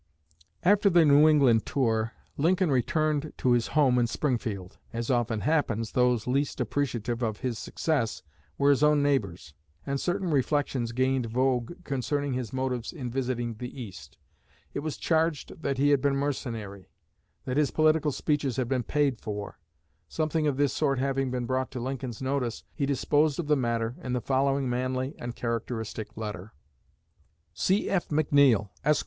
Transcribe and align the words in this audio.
After 0.63 0.89
the 0.89 1.05
New 1.05 1.29
England 1.29 1.63
tour, 1.67 2.13
Lincoln 2.35 2.71
returned 2.71 3.33
to 3.37 3.51
his 3.51 3.67
home 3.77 3.99
in 3.99 4.07
Springfield. 4.07 4.79
As 4.91 5.11
often 5.11 5.41
happens, 5.41 5.91
those 5.91 6.25
least 6.25 6.59
appreciative 6.59 7.21
of 7.21 7.41
his 7.41 7.59
success 7.59 8.23
were 8.57 8.71
his 8.71 8.81
own 8.81 9.03
neighbors; 9.03 9.53
and 9.85 10.01
certain 10.01 10.31
reflections 10.31 10.91
gained 10.91 11.27
vogue 11.27 11.73
concerning 11.83 12.33
his 12.33 12.51
motives 12.51 12.91
in 12.91 13.11
visiting 13.11 13.53
the 13.53 13.79
East. 13.79 14.17
It 14.73 14.79
was 14.79 14.97
charged 14.97 15.61
that 15.61 15.77
he 15.77 15.91
had 15.91 16.01
been 16.01 16.15
mercenary; 16.15 16.89
that 17.45 17.57
his 17.57 17.69
political 17.69 18.11
speeches 18.11 18.55
had 18.57 18.67
been 18.67 18.81
paid 18.81 19.21
for. 19.21 19.59
Something 20.07 20.47
of 20.47 20.57
this 20.57 20.73
sort 20.73 20.97
having 20.97 21.29
been 21.29 21.45
brought 21.45 21.69
to 21.69 21.79
Lincoln's 21.79 22.23
notice, 22.23 22.63
he 22.73 22.87
disposed 22.87 23.37
of 23.37 23.45
the 23.45 23.55
matter 23.55 23.95
in 24.01 24.13
the 24.13 24.19
following 24.19 24.67
manly 24.67 25.13
and 25.19 25.35
characteristic 25.35 26.17
letter: 26.17 26.53
C.F. 27.53 28.07
McNEILL, 28.07 28.69
ESQ. 28.83 28.99